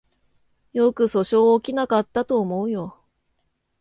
[0.73, 2.97] よく訴訟起きなかったと思うよ